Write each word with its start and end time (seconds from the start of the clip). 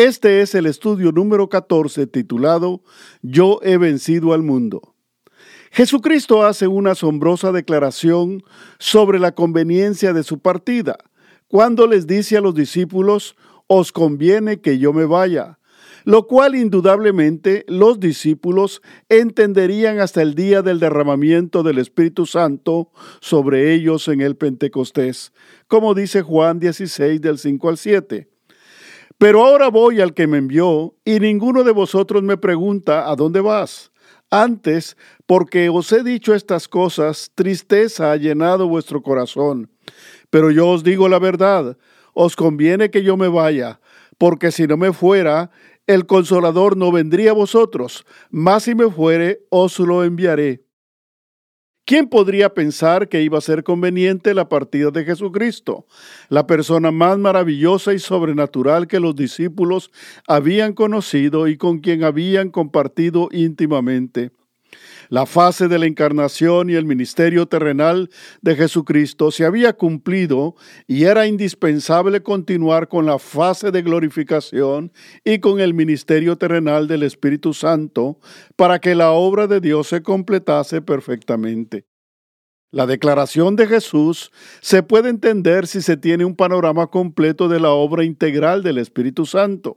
Este 0.00 0.40
es 0.40 0.54
el 0.54 0.64
estudio 0.64 1.12
número 1.12 1.50
14 1.50 2.06
titulado 2.06 2.82
Yo 3.20 3.60
he 3.62 3.76
vencido 3.76 4.32
al 4.32 4.42
mundo. 4.42 4.94
Jesucristo 5.72 6.42
hace 6.42 6.68
una 6.68 6.92
asombrosa 6.92 7.52
declaración 7.52 8.42
sobre 8.78 9.18
la 9.18 9.34
conveniencia 9.34 10.14
de 10.14 10.22
su 10.22 10.38
partida, 10.38 10.96
cuando 11.48 11.86
les 11.86 12.06
dice 12.06 12.38
a 12.38 12.40
los 12.40 12.54
discípulos, 12.54 13.36
os 13.66 13.92
conviene 13.92 14.62
que 14.62 14.78
yo 14.78 14.94
me 14.94 15.04
vaya, 15.04 15.58
lo 16.06 16.26
cual 16.26 16.54
indudablemente 16.54 17.66
los 17.68 18.00
discípulos 18.00 18.80
entenderían 19.10 20.00
hasta 20.00 20.22
el 20.22 20.34
día 20.34 20.62
del 20.62 20.80
derramamiento 20.80 21.62
del 21.62 21.76
Espíritu 21.76 22.24
Santo 22.24 22.90
sobre 23.20 23.74
ellos 23.74 24.08
en 24.08 24.22
el 24.22 24.34
Pentecostés, 24.34 25.34
como 25.68 25.92
dice 25.92 26.22
Juan 26.22 26.58
16 26.58 27.20
del 27.20 27.36
5 27.36 27.68
al 27.68 27.76
7. 27.76 28.29
Pero 29.20 29.44
ahora 29.44 29.68
voy 29.68 30.00
al 30.00 30.14
que 30.14 30.26
me 30.26 30.38
envió, 30.38 30.94
y 31.04 31.20
ninguno 31.20 31.62
de 31.62 31.72
vosotros 31.72 32.22
me 32.22 32.38
pregunta, 32.38 33.10
¿a 33.10 33.16
dónde 33.16 33.42
vas? 33.42 33.92
Antes, 34.30 34.96
porque 35.26 35.68
os 35.68 35.92
he 35.92 36.02
dicho 36.02 36.34
estas 36.34 36.68
cosas, 36.68 37.30
tristeza 37.34 38.12
ha 38.12 38.16
llenado 38.16 38.66
vuestro 38.66 39.02
corazón. 39.02 39.70
Pero 40.30 40.50
yo 40.50 40.68
os 40.68 40.82
digo 40.84 41.06
la 41.10 41.18
verdad, 41.18 41.76
os 42.14 42.34
conviene 42.34 42.90
que 42.90 43.02
yo 43.02 43.18
me 43.18 43.28
vaya, 43.28 43.82
porque 44.16 44.50
si 44.50 44.66
no 44.66 44.78
me 44.78 44.94
fuera, 44.94 45.50
el 45.86 46.06
consolador 46.06 46.78
no 46.78 46.90
vendría 46.90 47.32
a 47.32 47.34
vosotros, 47.34 48.06
mas 48.30 48.62
si 48.62 48.74
me 48.74 48.90
fuere, 48.90 49.42
os 49.50 49.78
lo 49.80 50.02
enviaré. 50.02 50.64
¿Quién 51.90 52.06
podría 52.06 52.54
pensar 52.54 53.08
que 53.08 53.20
iba 53.20 53.38
a 53.38 53.40
ser 53.40 53.64
conveniente 53.64 54.32
la 54.32 54.48
partida 54.48 54.92
de 54.92 55.04
Jesucristo, 55.04 55.86
la 56.28 56.46
persona 56.46 56.92
más 56.92 57.18
maravillosa 57.18 57.92
y 57.92 57.98
sobrenatural 57.98 58.86
que 58.86 59.00
los 59.00 59.16
discípulos 59.16 59.90
habían 60.28 60.72
conocido 60.72 61.48
y 61.48 61.56
con 61.56 61.80
quien 61.80 62.04
habían 62.04 62.50
compartido 62.50 63.28
íntimamente? 63.32 64.30
La 65.08 65.26
fase 65.26 65.68
de 65.68 65.78
la 65.78 65.86
encarnación 65.86 66.70
y 66.70 66.74
el 66.74 66.84
ministerio 66.84 67.46
terrenal 67.46 68.10
de 68.42 68.56
Jesucristo 68.56 69.30
se 69.30 69.44
había 69.44 69.72
cumplido 69.72 70.54
y 70.86 71.04
era 71.04 71.26
indispensable 71.26 72.22
continuar 72.22 72.88
con 72.88 73.06
la 73.06 73.18
fase 73.18 73.70
de 73.70 73.82
glorificación 73.82 74.92
y 75.24 75.40
con 75.40 75.60
el 75.60 75.74
ministerio 75.74 76.36
terrenal 76.36 76.86
del 76.86 77.02
Espíritu 77.02 77.54
Santo 77.54 78.18
para 78.56 78.78
que 78.78 78.94
la 78.94 79.10
obra 79.10 79.46
de 79.46 79.60
Dios 79.60 79.88
se 79.88 80.02
completase 80.02 80.80
perfectamente. 80.80 81.86
La 82.72 82.86
declaración 82.86 83.56
de 83.56 83.66
Jesús 83.66 84.30
se 84.60 84.84
puede 84.84 85.08
entender 85.08 85.66
si 85.66 85.82
se 85.82 85.96
tiene 85.96 86.24
un 86.24 86.36
panorama 86.36 86.86
completo 86.86 87.48
de 87.48 87.58
la 87.58 87.70
obra 87.70 88.04
integral 88.04 88.62
del 88.62 88.78
Espíritu 88.78 89.26
Santo. 89.26 89.74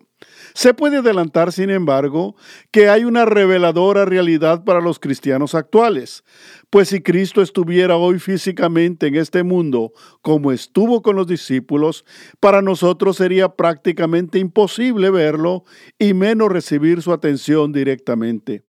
Se 0.54 0.74
puede 0.74 0.98
adelantar, 0.98 1.52
sin 1.52 1.70
embargo, 1.70 2.36
que 2.72 2.90
hay 2.90 3.06
una 3.06 3.26
reveladora 3.26 4.06
realidad 4.06 4.64
para 4.64 4.82
los 4.82 5.00
cristianos 5.00 5.56
actuales, 5.56 6.24
pues 6.70 6.90
si 6.90 7.02
Cristo 7.02 7.42
estuviera 7.42 7.96
hoy 7.96 8.20
físicamente 8.20 9.08
en 9.08 9.16
este 9.16 9.44
mundo 9.44 9.94
como 10.22 10.52
estuvo 10.52 11.02
con 11.02 11.16
los 11.16 11.28
discípulos, 11.28 12.06
para 12.40 12.62
nosotros 12.62 13.18
sería 13.18 13.50
prácticamente 13.50 14.40
imposible 14.40 15.10
verlo 15.10 15.64
y 15.98 16.14
menos 16.14 16.52
recibir 16.52 17.02
su 17.02 17.14
atención 17.14 17.72
directamente 17.72 18.64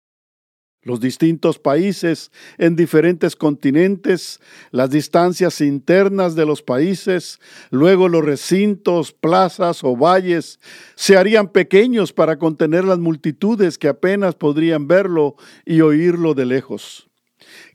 los 0.85 1.01
distintos 1.01 1.59
países 1.59 2.31
en 2.59 2.77
diferentes 2.77 3.35
continentes, 3.35 4.41
las 4.71 4.91
distancias 4.91 5.61
internas 5.61 6.35
de 6.35 6.47
los 6.47 6.63
países, 6.63 7.41
luego 7.71 8.09
los 8.09 8.25
recintos, 8.25 9.13
plazas 9.13 9.83
o 9.83 9.97
valles, 9.97 10.61
se 10.95 11.17
harían 11.17 11.49
pequeños 11.49 12.13
para 12.13 12.39
contener 12.39 12.85
las 12.85 12.99
multitudes 12.99 13.79
que 13.79 13.89
apenas 13.89 14.35
podrían 14.35 14.87
verlo 14.87 15.37
y 15.65 15.81
oírlo 15.81 16.35
de 16.35 16.47
lejos. 16.47 17.09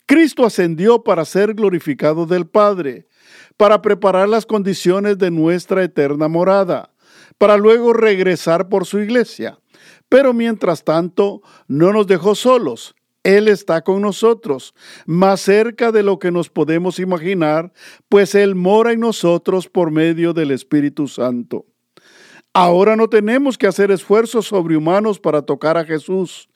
Cristo 0.06 0.46
ascendió 0.46 1.04
para 1.04 1.26
ser 1.26 1.54
glorificado 1.54 2.26
del 2.26 2.48
Padre, 2.48 3.08
para 3.58 3.82
preparar 3.82 4.30
las 4.30 4.46
condiciones 4.46 5.18
de 5.18 5.32
nuestra 5.32 5.84
eterna 5.84 6.28
morada, 6.28 6.94
para 7.38 7.58
luego 7.58 7.94
regresar 7.94 8.70
por 8.70 8.86
su 8.86 9.00
iglesia. 9.00 9.60
Pero 10.10 10.34
mientras 10.34 10.84
tanto, 10.84 11.42
no 11.68 11.94
nos 11.94 12.08
dejó 12.08 12.34
solos, 12.34 12.96
él 13.24 13.48
está 13.50 13.82
con 13.82 14.02
nosotros, 14.02 14.74
más 15.06 15.42
cerca 15.42 15.92
de 15.92 16.04
lo 16.04 16.20
que 16.20 16.32
nos 16.32 16.50
podemos 16.50 17.00
imaginar, 17.00 17.74
pues 18.08 18.34
Él 18.34 18.56
mora 18.56 18.94
en 18.94 19.02
nosotros 19.02 19.68
por 19.68 19.92
medio 19.92 20.34
del 20.34 20.52
Espíritu 20.52 21.08
Santo. 21.08 21.66
Ahora 22.54 22.96
no 22.96 23.10
tenemos 23.10 23.58
que 23.58 23.68
hacer 23.68 23.92
esfuerzos 23.92 24.48
sobrehumanos 24.48 25.20
para 25.20 25.42
tocar 25.42 25.78
a 25.78 25.86
Jesús. 25.86 26.50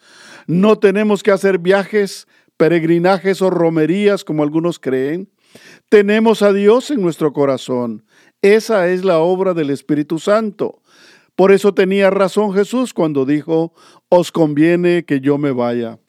No 0.47 0.79
tenemos 0.79 1.21
que 1.21 1.31
hacer 1.31 1.59
viajes, 1.59 2.27
peregrinajes 2.57 3.41
o 3.41 3.49
romerías 3.49 4.23
como 4.23 4.41
algunos 4.41 4.79
creen. 4.79 5.29
Tenemos 5.89 6.41
a 6.41 6.51
Dios 6.53 6.89
en 6.91 7.01
nuestro 7.01 7.31
corazón. 7.33 8.05
Esa 8.41 8.89
es 8.89 9.05
la 9.05 9.19
obra 9.19 9.53
del 9.53 9.69
Espíritu 9.69 10.17
Santo. 10.17 10.81
Por 11.35 11.51
eso 11.51 11.73
tenía 11.73 12.09
razón 12.09 12.53
Jesús 12.53 12.93
cuando 12.93 13.25
dijo, 13.25 13.73
os 14.09 14.31
conviene 14.31 15.05
que 15.05 15.19
yo 15.19 15.37
me 15.37 15.51
vaya. 15.51 15.99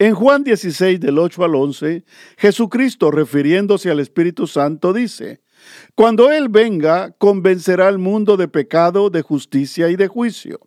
En 0.00 0.14
Juan 0.14 0.42
16 0.42 0.98
del 0.98 1.20
8 1.20 1.44
al 1.44 1.54
11, 1.54 2.04
Jesucristo 2.36 3.12
refiriéndose 3.12 3.92
al 3.92 4.00
Espíritu 4.00 4.48
Santo 4.48 4.92
dice, 4.92 5.40
Cuando 5.94 6.32
Él 6.32 6.48
venga, 6.48 7.12
convencerá 7.12 7.86
al 7.86 7.98
mundo 7.98 8.36
de 8.36 8.48
pecado, 8.48 9.08
de 9.08 9.22
justicia 9.22 9.90
y 9.90 9.96
de 9.96 10.08
juicio, 10.08 10.58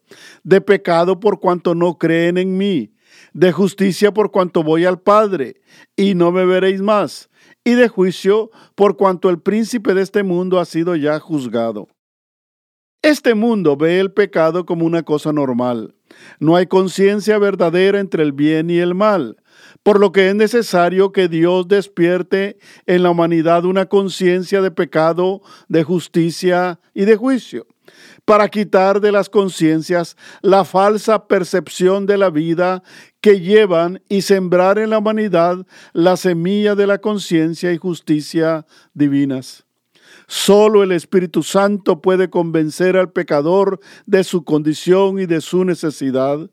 de 0.43 0.61
pecado 0.61 1.19
por 1.19 1.41
cuanto 1.41 1.75
no 1.75 1.97
creen 1.97 2.38
en 2.38 2.57
mí, 2.57 2.93
de 3.33 3.51
justicia 3.51 4.13
por 4.13 4.31
cuanto 4.31 4.63
voy 4.63 4.85
al 4.85 5.01
Padre, 5.01 5.59
y 5.97 6.15
no 6.15 6.31
me 6.31 6.45
veréis 6.45 6.81
más, 6.81 7.29
y 7.65 7.73
de 7.73 7.89
juicio 7.89 8.49
por 8.75 8.95
cuanto 8.95 9.29
el 9.29 9.41
príncipe 9.41 9.94
de 9.94 10.03
este 10.03 10.23
mundo 10.23 10.57
ha 10.57 10.63
sido 10.63 10.95
ya 10.95 11.19
juzgado. 11.19 11.89
Este 13.01 13.35
mundo 13.35 13.75
ve 13.75 13.99
el 13.99 14.13
pecado 14.13 14.65
como 14.65 14.85
una 14.85 15.03
cosa 15.03 15.33
normal 15.33 15.97
no 16.39 16.55
hay 16.55 16.67
conciencia 16.67 17.38
verdadera 17.38 18.00
entre 18.00 18.23
el 18.23 18.31
bien 18.31 18.69
y 18.69 18.79
el 18.79 18.95
mal, 18.95 19.38
por 19.83 20.00
lo 20.00 20.11
que 20.11 20.29
es 20.29 20.35
necesario 20.35 21.11
que 21.11 21.28
Dios 21.28 21.67
despierte 21.67 22.57
en 22.85 23.03
la 23.03 23.09
humanidad 23.09 23.66
una 23.66 23.85
conciencia 23.85 24.61
de 24.61 24.72
pecado, 24.72 25.41
de 25.67 25.83
justicia 25.83 26.79
y 26.94 27.06
de 27.06 27.16
juicio, 27.16 27.67
para 28.25 28.50
quitar 28.50 29.00
de 29.00 29.11
las 29.11 29.29
conciencias 29.29 30.17
la 30.41 30.66
falsa 30.66 31.27
percepción 31.27 32.06
de 32.06 32.17
la 32.17 32.29
vida 32.29 32.83
que 33.22 33.39
llevan 33.39 34.01
y 34.09 34.22
sembrar 34.22 34.79
en 34.79 34.89
la 34.89 34.97
humanidad 34.97 35.66
la 35.94 36.17
semilla 36.17 36.75
de 36.75 36.88
la 36.88 36.97
conciencia 37.00 37.72
y 37.72 37.77
justicia 37.77 38.66
divinas. 38.94 39.66
Solo 40.28 40.84
el 40.84 40.91
Espíritu 40.91 41.44
Santo 41.44 42.01
puede 42.01 42.29
convencer 42.29 42.97
al 42.97 43.12
pecador 43.12 43.79
de 44.06 44.23
su 44.23 44.44
condición 44.44 45.19
y 45.19 45.25
de 45.25 45.41
su 45.41 45.63
necesidad. 45.66 46.50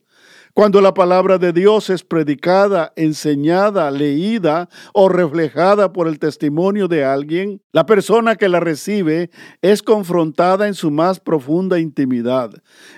Cuando 0.54 0.80
la 0.80 0.95
palabra 0.95 1.39
de 1.39 1.53
Dios 1.53 1.91
es 1.91 2.04
predicada, 2.04 2.92
enseñada, 2.95 3.91
leída 3.91 4.68
o 4.92 5.09
reflejada 5.09 5.92
por 5.92 6.06
el 6.06 6.21
testimonio 6.21 6.86
de 6.86 7.04
alguien, 7.04 7.60
la 7.72 7.86
persona 7.86 8.36
que 8.36 8.48
la 8.48 8.60
recibe 8.60 9.30
es 9.62 9.83
confrontada 9.83 10.68
en 10.68 10.74
su 10.74 10.92
más 10.92 11.18
profunda 11.18 11.80
intimidad. 11.80 12.53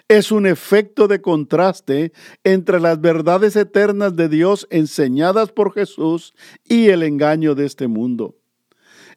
Es 0.06 0.30
un 0.32 0.46
efecto 0.46 1.08
de 1.08 1.22
contraste 1.22 2.12
entre 2.44 2.78
las 2.78 3.00
verdades 3.00 3.56
eternas 3.56 4.14
de 4.14 4.28
Dios 4.28 4.68
enseñadas 4.68 5.50
por 5.50 5.72
Jesús 5.72 6.34
y 6.62 6.88
el 6.88 7.02
engaño 7.02 7.54
de 7.54 7.64
este 7.64 7.86
mundo. 7.86 8.34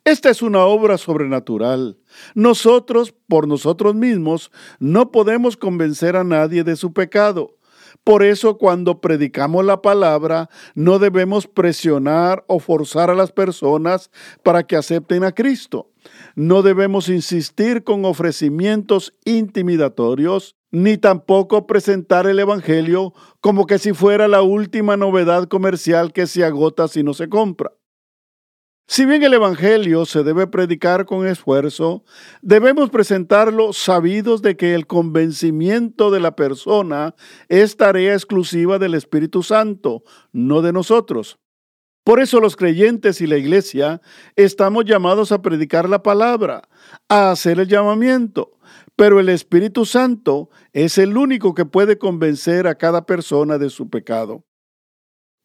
Esta 0.06 0.30
es 0.30 0.42
una 0.42 0.64
obra 0.66 0.98
sobrenatural. 0.98 1.98
Nosotros, 2.34 3.14
por 3.28 3.48
nosotros 3.48 3.96
mismos, 3.96 4.52
no 4.80 5.12
podemos 5.12 5.58
convencer 5.58 6.16
a 6.16 6.24
nadie 6.24 6.64
de 6.64 6.76
su 6.76 6.94
pecado, 6.94 7.56
Por 8.04 8.24
eso 8.24 8.58
cuando 8.58 9.02
predicamos 9.02 9.66
la 9.66 9.82
palabra 9.82 10.50
no 10.74 11.00
debemos 11.00 11.48
presionar 11.48 12.44
o 12.48 12.60
forzar 12.60 13.10
a 13.10 13.16
las 13.16 13.32
personas 13.32 14.10
para 14.44 14.64
que 14.64 14.76
acepten 14.76 15.24
a 15.24 15.32
Cristo. 15.32 15.92
No 16.36 16.62
debemos 16.62 17.10
insistir 17.10 17.84
con 17.84 18.06
ofrecimientos 18.06 19.14
intimidatorios, 19.26 20.56
ni 20.72 20.98
tampoco 20.98 21.68
presentar 21.68 22.28
el 22.28 22.40
Evangelio 22.40 23.14
como 23.42 23.66
que 23.66 23.80
si 23.80 23.94
fuera 23.94 24.28
la 24.28 24.42
última 24.44 24.96
novedad 24.98 25.48
comercial 25.48 26.14
que 26.14 26.28
se 26.28 26.46
agota 26.46 26.88
si 26.88 27.04
no 27.04 27.14
se 27.14 27.28
compra. 27.28 27.72
Si 28.92 29.06
bien 29.06 29.22
el 29.22 29.36
Evangelio 29.36 30.04
se 30.08 30.24
debe 30.24 30.48
predicar 30.48 31.06
con 31.06 31.28
esfuerzo, 31.28 32.04
debemos 32.42 32.90
presentarlo 32.90 33.72
sabidos 33.72 34.42
de 34.42 34.58
que 34.58 34.74
el 34.74 34.88
convencimiento 34.88 36.10
de 36.10 36.20
la 36.20 36.36
persona 36.36 37.14
es 37.50 37.78
tarea 37.78 38.16
exclusiva 38.16 38.80
del 38.80 38.96
Espíritu 38.96 39.44
Santo, 39.44 40.02
no 40.32 40.64
de 40.64 40.74
nosotros. 40.74 41.38
Por 42.04 42.20
eso 42.20 42.40
los 42.40 42.56
creyentes 42.56 43.22
y 43.22 43.28
la 43.28 43.38
iglesia 43.38 44.02
estamos 44.36 44.86
llamados 44.86 45.32
a 45.32 45.44
predicar 45.44 45.88
la 45.88 46.02
palabra, 46.02 46.68
a 47.10 47.30
hacer 47.30 47.60
el 47.60 47.68
llamamiento, 47.68 48.58
pero 48.96 49.20
el 49.20 49.30
Espíritu 49.30 49.86
Santo 49.86 50.50
es 50.74 50.98
el 50.98 51.16
único 51.16 51.54
que 51.54 51.66
puede 51.66 52.00
convencer 52.00 52.66
a 52.66 52.74
cada 52.74 53.06
persona 53.06 53.60
de 53.60 53.70
su 53.70 53.88
pecado. 53.88 54.46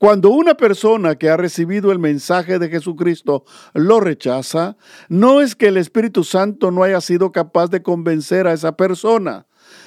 Cuando 0.04 0.28
una 0.28 0.54
persona 0.54 1.14
que 1.14 1.30
ha 1.30 1.38
recibido 1.38 1.90
el 1.90 1.98
mensaje 1.98 2.58
de 2.58 2.68
Jesucristo 2.68 3.46
lo 3.72 4.00
rechaza, 4.00 4.76
no 5.08 5.40
es 5.40 5.56
que 5.56 5.68
el 5.68 5.78
Espíritu 5.78 6.24
Santo 6.24 6.70
no 6.70 6.82
haya 6.82 7.00
sido 7.00 7.32
capaz 7.32 7.68
de 7.68 7.82
convencer 7.82 8.46
a 8.46 8.52
esa 8.52 8.76
persona, 8.76 9.46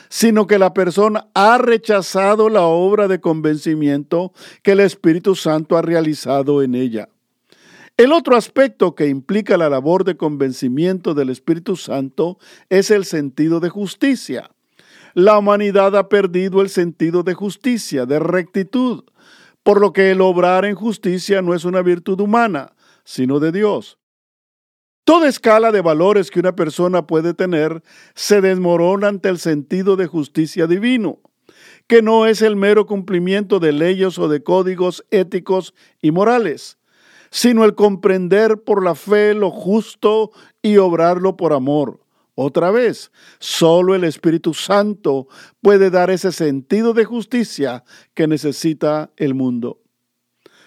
sino 0.09 0.47
que 0.47 0.57
la 0.57 0.73
persona 0.73 1.27
ha 1.35 1.59
rechazado 1.59 2.49
la 2.49 2.63
obra 2.63 3.07
de 3.07 3.21
convencimiento 3.21 4.33
que 4.63 4.71
el 4.71 4.79
Espíritu 4.79 5.35
Santo 5.35 5.77
ha 5.77 5.83
realizado 5.83 6.63
en 6.63 6.73
ella. 6.73 7.09
El 7.95 8.11
otro 8.11 8.35
aspecto 8.35 8.95
que 8.95 9.09
implica 9.09 9.55
la 9.55 9.69
labor 9.69 10.03
de 10.03 10.17
convencimiento 10.17 11.13
del 11.13 11.29
Espíritu 11.29 11.75
Santo 11.75 12.39
es 12.69 12.89
el 12.89 13.05
sentido 13.05 13.59
de 13.59 13.69
justicia. 13.69 14.49
La 15.13 15.37
humanidad 15.37 15.95
ha 15.95 16.09
perdido 16.09 16.63
el 16.63 16.69
sentido 16.69 17.21
de 17.21 17.35
justicia, 17.35 18.07
de 18.07 18.17
rectitud 18.17 19.03
por 19.67 19.81
lo 19.81 19.91
que 19.91 20.11
el 20.11 20.21
obrar 20.21 20.63
en 20.63 20.75
justicia 20.75 21.41
no 21.41 21.53
es 21.53 21.65
una 21.65 21.81
virtud 21.81 22.21
humana, 22.21 22.71
sino 23.03 23.41
de 23.41 23.51
Dios. 23.51 23.99
Toda 25.03 25.27
escala 25.27 25.73
de 25.73 25.81
valores 25.81 26.31
que 26.31 26.39
una 26.39 26.55
persona 26.55 27.05
puede 27.05 27.33
tener 27.33 27.83
se 28.15 28.39
desmorona 28.39 29.09
ante 29.09 29.27
el 29.27 29.39
sentido 29.39 29.97
de 29.97 30.07
justicia 30.07 30.67
divino, 30.67 31.19
que 31.85 32.01
no 32.01 32.27
es 32.27 32.41
el 32.41 32.55
mero 32.55 32.85
cumplimiento 32.85 33.59
de 33.59 33.73
leyes 33.73 34.17
o 34.19 34.29
de 34.29 34.41
códigos 34.41 35.05
éticos 35.11 35.73
y 36.01 36.11
morales, 36.11 36.77
sino 37.29 37.65
el 37.65 37.75
comprender 37.75 38.63
por 38.63 38.81
la 38.81 38.95
fe 38.95 39.33
lo 39.33 39.51
justo 39.51 40.31
y 40.61 40.77
obrarlo 40.77 41.35
por 41.35 41.51
amor. 41.51 41.99
Otra 42.39 42.69
vez, 42.69 43.11
solo 43.39 43.95
el 43.95 44.03
Espíritu 44.03 44.53
Santo 44.53 45.27
puede 45.59 45.89
dar 45.89 46.11
ese 46.11 46.31
sentido 46.31 46.93
de 46.93 47.03
justicia 47.03 47.83
que 48.13 48.27
necesita 48.27 49.09
el 49.17 49.33
mundo. 49.33 49.81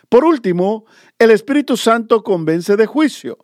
Por 0.08 0.24
último, 0.24 0.84
el 1.20 1.30
Espíritu 1.30 1.76
Santo 1.76 2.24
convence 2.24 2.76
de 2.76 2.86
juicio, 2.86 3.38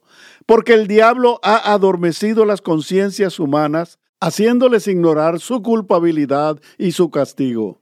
porque 0.44 0.74
el 0.74 0.88
diablo 0.88 1.38
ha 1.44 1.72
adormecido 1.72 2.44
las 2.44 2.62
conciencias 2.62 3.38
humanas, 3.38 4.00
haciéndoles 4.18 4.88
ignorar 4.88 5.38
su 5.38 5.62
culpabilidad 5.62 6.60
y 6.78 6.90
su 6.90 7.12
castigo. 7.12 7.80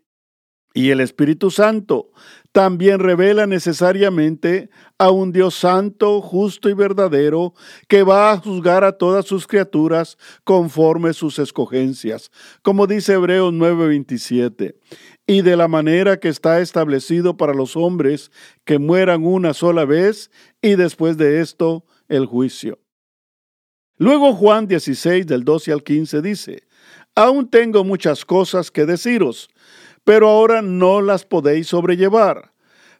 Y 0.74 0.90
el 0.90 1.00
Espíritu 1.00 1.50
Santo 1.50 2.10
también 2.54 3.00
revela 3.00 3.48
necesariamente 3.48 4.70
a 4.96 5.10
un 5.10 5.32
Dios 5.32 5.56
santo, 5.56 6.20
justo 6.20 6.68
y 6.68 6.72
verdadero, 6.72 7.52
que 7.88 8.04
va 8.04 8.30
a 8.30 8.38
juzgar 8.38 8.84
a 8.84 8.96
todas 8.96 9.26
sus 9.26 9.48
criaturas 9.48 10.16
conforme 10.44 11.14
sus 11.14 11.40
escogencias, 11.40 12.30
como 12.62 12.86
dice 12.86 13.14
Hebreos 13.14 13.52
9:27, 13.52 14.76
y 15.26 15.42
de 15.42 15.56
la 15.56 15.66
manera 15.66 16.20
que 16.20 16.28
está 16.28 16.60
establecido 16.60 17.36
para 17.36 17.54
los 17.54 17.76
hombres 17.76 18.30
que 18.64 18.78
mueran 18.78 19.26
una 19.26 19.52
sola 19.52 19.84
vez 19.84 20.30
y 20.62 20.76
después 20.76 21.16
de 21.16 21.40
esto 21.40 21.84
el 22.06 22.26
juicio. 22.26 22.78
Luego 23.96 24.32
Juan 24.32 24.68
16 24.68 25.26
del 25.26 25.42
12 25.42 25.72
al 25.72 25.82
15 25.82 26.22
dice, 26.22 26.62
Aún 27.16 27.48
tengo 27.48 27.82
muchas 27.84 28.24
cosas 28.24 28.70
que 28.72 28.86
deciros, 28.86 29.48
pero 30.04 30.28
ahora 30.28 30.62
no 30.62 31.00
las 31.00 31.24
podéis 31.24 31.68
sobrellevar. 31.68 32.52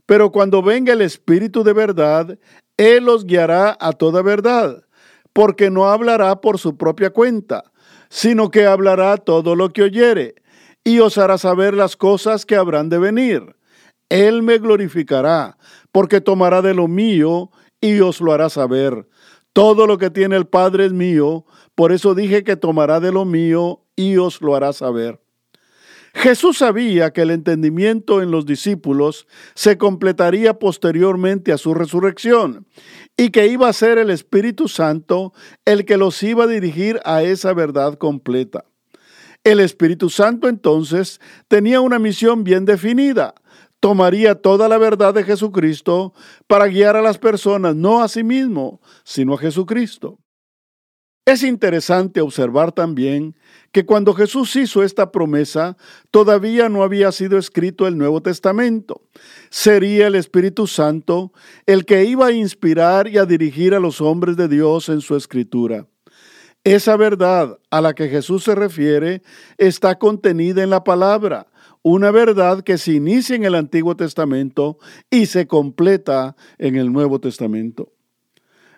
Pero 0.06 0.32
cuando 0.32 0.62
venga 0.62 0.92
el 0.92 1.00
Espíritu 1.00 1.64
de 1.64 1.72
verdad, 1.72 2.38
Él 2.76 3.08
os 3.08 3.24
guiará 3.24 3.76
a 3.80 3.92
toda 3.92 4.22
verdad, 4.22 4.84
porque 5.32 5.70
no 5.70 5.86
hablará 5.86 6.40
por 6.40 6.58
su 6.58 6.76
propia 6.76 7.10
cuenta, 7.10 7.72
sino 8.08 8.50
que 8.50 8.66
hablará 8.66 9.16
todo 9.16 9.56
lo 9.56 9.72
que 9.72 9.82
oyere, 9.82 10.34
y 10.84 11.00
os 11.00 11.16
hará 11.18 11.38
saber 11.38 11.74
las 11.74 11.96
cosas 11.96 12.44
que 12.44 12.56
habrán 12.56 12.88
de 12.88 12.98
venir. 12.98 13.56
Él 14.10 14.42
me 14.42 14.58
glorificará, 14.58 15.56
porque 15.90 16.20
tomará 16.20 16.60
de 16.60 16.74
lo 16.74 16.88
mío 16.88 17.50
y 17.80 18.00
os 18.00 18.20
lo 18.20 18.32
hará 18.32 18.50
saber. 18.50 19.08
Todo 19.52 19.86
lo 19.86 19.98
que 19.98 20.10
tiene 20.10 20.36
el 20.36 20.46
Padre 20.46 20.86
es 20.86 20.92
mío, 20.92 21.46
por 21.74 21.92
eso 21.92 22.14
dije 22.14 22.44
que 22.44 22.56
tomará 22.56 23.00
de 23.00 23.12
lo 23.12 23.24
mío 23.24 23.80
y 23.96 24.16
os 24.18 24.40
lo 24.42 24.54
hará 24.54 24.72
saber. 24.72 25.24
Jesús 26.14 26.58
sabía 26.58 27.12
que 27.12 27.22
el 27.22 27.31
entendimiento 27.32 28.22
en 28.22 28.31
los 28.31 28.46
discípulos 28.46 29.26
se 29.55 29.76
completaría 29.76 30.58
posteriormente 30.58 31.52
a 31.52 31.58
su 31.58 31.75
resurrección 31.75 32.66
y 33.16 33.31
que 33.31 33.49
iba 33.49 33.69
a 33.69 33.72
ser 33.72 33.99
el 33.99 34.11
Espíritu 34.11 34.69
Santo 34.69 35.32
el 35.64 35.84
que 35.84 35.96
los 35.96 36.22
iba 36.22 36.44
a 36.44 36.46
dirigir 36.46 37.00
a 37.05 37.22
esa 37.25 37.52
verdad 37.52 37.99
completa. 37.99 38.64
El 39.43 39.61
Espíritu 39.61 40.08
Santo 40.08 40.49
entonces 40.49 41.20
tenía 41.49 41.81
una 41.81 41.99
misión 41.99 42.44
bien 42.44 42.64
definida. 42.64 43.34
Tomaría 43.81 44.37
toda 44.37 44.69
la 44.69 44.78
verdad 44.78 45.12
de 45.12 45.25
Jesucristo 45.25 46.14
para 46.46 46.69
guiar 46.69 46.96
a 46.96 47.02
las 47.02 47.19
personas 47.19 47.75
no 47.75 48.02
a 48.02 48.08
sí 48.08 48.22
mismo, 48.22 48.81
sino 49.02 49.34
a 49.34 49.38
Jesucristo. 49.38 50.19
Es 51.26 51.43
interesante 51.43 52.21
observar 52.21 52.73
también 52.73 53.35
que 53.73 53.87
cuando 53.87 54.12
Jesús 54.12 54.55
hizo 54.56 54.82
esta 54.82 55.11
promesa, 55.11 55.79
todavía 56.11 56.69
no 56.69 56.82
había 56.82 57.12
sido 57.12 57.38
escrito 57.38 57.87
el 57.87 57.97
Nuevo 57.97 58.21
Testamento. 58.21 59.00
Sería 59.49 60.09
el 60.09 60.17
Espíritu 60.17 60.67
Santo 60.67 61.32
el 61.65 61.87
que 61.87 62.05
iba 62.05 62.26
a 62.26 62.32
inspirar 62.32 63.09
y 63.09 63.17
a 63.17 63.25
dirigir 63.25 63.75
a 63.75 63.81
los 63.81 64.03
hombres 64.03 64.37
de 64.37 64.49
Dios 64.49 64.91
en 64.91 65.00
su 65.00 65.17
escritura. 65.17 65.87
Esa 66.62 66.97
verdad 66.97 67.59
a 67.71 67.81
la 67.81 67.94
que 67.94 68.09
Jesús 68.09 68.44
se 68.44 68.55
refiere 68.55 69.23
está 69.56 69.99
contenida 69.99 70.62
en 70.62 70.71
la 70.71 70.85
palabra, 70.85 71.47
una 71.82 72.11
verdad 72.11 72.62
que 72.62 72.76
se 72.76 72.93
inicia 72.93 73.35
en 73.35 73.44
el 73.44 73.55
Antiguo 73.55 73.97
Testamento 73.97 74.78
y 75.11 75.25
se 75.26 75.47
completa 75.47 76.37
en 76.59 76.76
el 76.76 76.93
Nuevo 76.93 77.19
Testamento. 77.19 77.93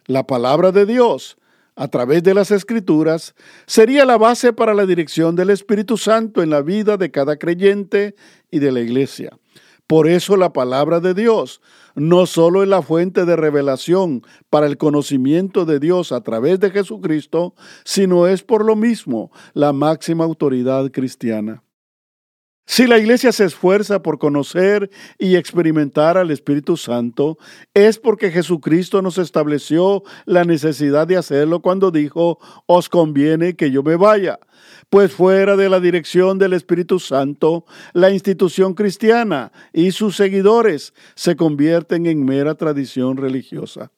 La 0.06 0.28
palabra 0.28 0.70
de 0.70 0.86
Dios 0.86 1.38
a 1.76 1.88
través 1.88 2.22
de 2.22 2.34
las 2.34 2.50
escrituras 2.50 3.34
sería 3.66 4.04
la 4.04 4.16
base 4.16 4.52
para 4.52 4.74
la 4.74 4.86
dirección 4.86 5.36
del 5.36 5.50
Espíritu 5.50 5.98
Santo 5.98 6.42
en 6.42 6.50
la 6.50 6.62
vida 6.62 6.96
de 6.96 7.10
cada 7.10 7.36
creyente 7.36 8.16
y 8.50 8.58
de 8.58 8.72
la 8.72 8.80
iglesia. 8.80 9.38
Por 9.86 10.08
eso 10.08 10.36
la 10.36 10.52
palabra 10.52 10.98
de 10.98 11.14
Dios 11.14 11.60
no 11.94 12.26
solo 12.26 12.62
es 12.62 12.68
la 12.68 12.82
fuente 12.82 13.24
de 13.24 13.36
revelación 13.36 14.22
para 14.50 14.66
el 14.66 14.78
conocimiento 14.78 15.64
de 15.64 15.78
Dios 15.78 16.10
a 16.10 16.22
través 16.22 16.58
de 16.58 16.70
Jesucristo, 16.70 17.54
sino 17.84 18.26
es 18.26 18.42
por 18.42 18.64
lo 18.64 18.74
mismo 18.74 19.30
la 19.54 19.72
máxima 19.72 20.24
autoridad 20.24 20.90
cristiana. 20.90 21.62
Si 22.68 22.88
la 22.88 22.98
iglesia 22.98 23.30
se 23.30 23.44
esfuerza 23.44 24.02
por 24.02 24.18
conocer 24.18 24.90
y 25.18 25.36
experimentar 25.36 26.18
al 26.18 26.32
Espíritu 26.32 26.76
Santo, 26.76 27.38
es 27.74 27.96
porque 27.96 28.32
Jesucristo 28.32 29.02
nos 29.02 29.18
estableció 29.18 30.02
la 30.24 30.42
necesidad 30.42 31.06
de 31.06 31.16
hacerlo 31.16 31.62
cuando 31.62 31.92
dijo, 31.92 32.40
os 32.66 32.88
conviene 32.88 33.54
que 33.54 33.70
yo 33.70 33.84
me 33.84 33.94
vaya, 33.94 34.40
pues 34.90 35.12
fuera 35.12 35.56
de 35.56 35.68
la 35.68 35.78
dirección 35.78 36.38
del 36.38 36.54
Espíritu 36.54 36.98
Santo, 36.98 37.64
la 37.92 38.10
institución 38.10 38.74
cristiana 38.74 39.52
y 39.72 39.92
sus 39.92 40.16
seguidores 40.16 40.92
se 41.14 41.36
convierten 41.36 42.06
en 42.06 42.24
mera 42.24 42.56
tradición 42.56 43.16
religiosa. 43.16 43.92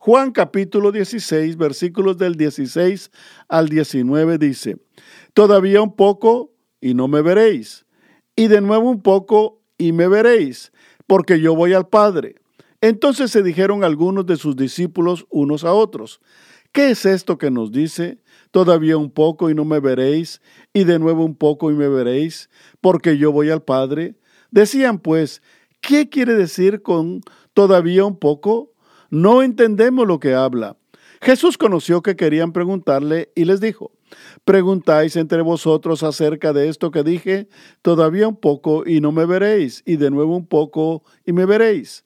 Juan 0.00 0.32
capítulo 0.32 0.90
16, 0.90 1.56
versículos 1.56 2.18
del 2.18 2.34
16 2.34 3.12
al 3.48 3.68
19 3.68 4.38
dice, 4.38 4.78
Todavía 5.32 5.80
un 5.80 5.94
poco 5.94 6.57
y 6.80 6.94
no 6.94 7.08
me 7.08 7.22
veréis. 7.22 7.86
Y 8.36 8.48
de 8.48 8.60
nuevo 8.60 8.90
un 8.90 9.02
poco 9.02 9.60
y 9.78 9.92
me 9.92 10.08
veréis, 10.08 10.72
porque 11.06 11.40
yo 11.40 11.54
voy 11.54 11.72
al 11.72 11.88
Padre. 11.88 12.36
Entonces 12.80 13.30
se 13.30 13.42
dijeron 13.42 13.84
algunos 13.84 14.26
de 14.26 14.36
sus 14.36 14.56
discípulos 14.56 15.26
unos 15.30 15.64
a 15.64 15.72
otros, 15.72 16.20
¿qué 16.72 16.90
es 16.90 17.06
esto 17.06 17.38
que 17.38 17.50
nos 17.50 17.72
dice? 17.72 18.18
todavía 18.50 18.96
un 18.96 19.10
poco 19.10 19.50
y 19.50 19.54
no 19.54 19.64
me 19.64 19.80
veréis, 19.80 20.40
y 20.72 20.84
de 20.84 20.98
nuevo 20.98 21.24
un 21.24 21.34
poco 21.34 21.70
y 21.70 21.74
me 21.74 21.88
veréis, 21.88 22.48
porque 22.80 23.18
yo 23.18 23.32
voy 23.32 23.50
al 23.50 23.62
Padre? 23.62 24.16
Decían 24.50 24.98
pues, 24.98 25.42
¿qué 25.80 26.08
quiere 26.08 26.34
decir 26.34 26.82
con 26.82 27.20
todavía 27.52 28.04
un 28.04 28.18
poco? 28.18 28.72
No 29.10 29.42
entendemos 29.42 30.06
lo 30.06 30.18
que 30.20 30.34
habla. 30.34 30.76
Jesús 31.20 31.58
conoció 31.58 32.02
que 32.02 32.16
querían 32.16 32.52
preguntarle 32.52 33.32
y 33.34 33.44
les 33.44 33.60
dijo, 33.60 33.92
Preguntáis 34.44 35.16
entre 35.16 35.42
vosotros 35.42 36.02
acerca 36.02 36.52
de 36.52 36.68
esto 36.68 36.90
que 36.90 37.02
dije, 37.02 37.48
todavía 37.82 38.28
un 38.28 38.36
poco 38.36 38.84
y 38.86 39.00
no 39.00 39.12
me 39.12 39.26
veréis, 39.26 39.82
y 39.86 39.96
de 39.96 40.10
nuevo 40.10 40.36
un 40.36 40.46
poco 40.46 41.02
y 41.24 41.32
me 41.32 41.46
veréis. 41.46 42.04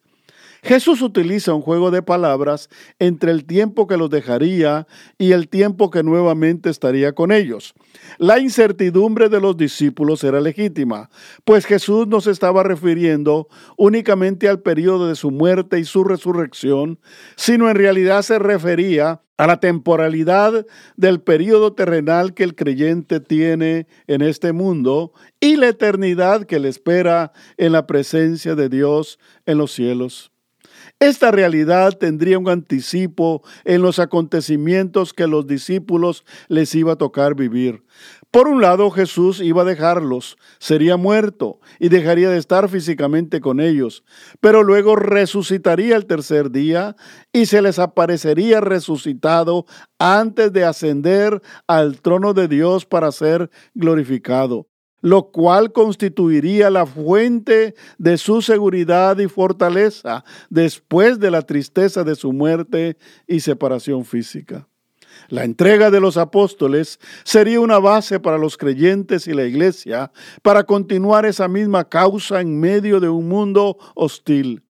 Jesús 0.65 1.03
utiliza 1.03 1.55
un 1.55 1.61
juego 1.61 1.91
de 1.91 2.03
palabras 2.03 2.71
entre 3.01 3.33
el 3.33 3.45
tiempo 3.45 3.89
que 3.89 3.97
los 3.97 4.11
dejaría 4.11 4.87
y 5.19 5.33
el 5.33 5.49
tiempo 5.49 5.91
que 5.91 6.05
nuevamente 6.05 6.71
estaría 6.71 7.15
con 7.15 7.33
ellos. 7.33 7.75
La 8.19 8.39
incertidumbre 8.39 9.29
de 9.29 9.41
los 9.41 9.57
discípulos 9.57 10.23
era 10.23 10.41
legítima, 10.41 11.11
pues 11.45 11.67
Jesús 11.67 12.07
no 12.07 12.21
se 12.21 12.31
estaba 12.31 12.63
refiriendo 12.63 13.49
únicamente 13.77 14.49
al 14.49 14.61
periodo 14.61 15.09
de 15.09 15.17
su 15.17 15.33
muerte 15.33 15.81
y 15.81 15.85
su 15.85 16.05
resurrección, 16.05 17.01
sino 17.35 17.69
en 17.69 17.75
realidad 17.75 18.23
se 18.23 18.39
refería 18.39 19.21
a 19.39 19.49
la 19.49 19.59
temporalidad 19.59 20.65
del 20.97 21.21
periodo 21.21 21.73
terrenal 21.73 22.35
que 22.35 22.45
el 22.45 22.55
creyente 22.55 23.19
tiene 23.19 23.89
en 24.07 24.23
este 24.23 24.53
mundo 24.53 25.13
y 25.41 25.57
la 25.57 25.69
eternidad 25.69 26.45
que 26.45 26.61
le 26.61 26.69
espera 26.69 27.33
en 27.57 27.73
la 27.73 27.89
presencia 27.89 28.55
de 28.55 28.69
Dios 28.69 29.19
en 29.45 29.59
los 29.59 29.73
cielos. 29.73 30.32
Esta 31.03 31.33
realidad 31.33 31.99
tendría 31.99 32.39
un 32.39 32.49
anticipo 32.49 33.43
en 33.65 33.83
los 33.83 33.99
acontecimientos 33.99 35.13
que 35.13 35.27
los 35.27 35.49
discípulos 35.49 36.25
les 36.47 36.73
iba 36.77 36.93
a 36.93 36.97
tocar 36.97 37.35
vivir. 37.35 37.83
Por 38.31 38.47
un 38.47 38.63
lado, 38.63 38.89
Jesús 38.89 39.41
iba 39.41 39.63
a 39.63 39.65
dejarlos, 39.65 40.39
sería 40.61 40.97
muerto 40.97 41.59
y 41.81 41.89
dejaría 41.89 42.31
de 42.31 42.39
estar 42.39 42.69
físicamente 42.69 43.41
con 43.41 43.59
ellos, 43.59 44.05
pero 44.41 44.63
luego 44.63 44.95
resucitaría 44.95 45.97
el 45.97 46.07
tercer 46.07 46.53
día 46.53 46.95
y 47.33 47.47
se 47.47 47.63
les 47.63 47.81
aparecería 47.81 48.61
resucitado 48.61 49.67
antes 49.99 50.53
de 50.53 50.65
ascender 50.65 51.43
al 51.67 52.01
trono 52.01 52.33
de 52.33 52.47
Dios 52.47 52.87
para 52.87 53.11
ser 53.11 53.51
glorificado 53.75 54.69
lo 55.03 55.31
cual 55.31 55.73
constituiría 55.73 56.71
la 56.71 56.87
fuente 56.87 57.75
de 57.99 58.17
su 58.17 58.41
seguridad 58.41 59.19
y 59.19 59.29
fortaleza 59.29 60.25
después 60.49 61.21
de 61.21 61.31
la 61.31 61.43
tristeza 61.43 62.05
de 62.05 62.15
su 62.15 62.33
muerte 62.33 62.97
y 63.27 63.41
separación 63.41 64.05
física. 64.07 64.67
La 65.29 65.45
entrega 65.45 65.91
de 65.91 66.01
los 66.01 66.17
apóstoles 66.17 66.99
sería 67.25 67.61
una 67.61 67.79
base 67.79 68.21
para 68.21 68.39
los 68.39 68.57
creyentes 68.57 69.27
y 69.27 69.33
la 69.33 69.45
iglesia 69.45 70.11
para 70.43 70.65
continuar 70.65 71.27
esa 71.27 71.49
misma 71.49 71.89
causa 71.89 72.41
en 72.41 72.59
medio 72.59 73.01
de 73.01 73.09
un 73.09 73.29
mundo 73.29 73.77
hostil. 73.95 74.63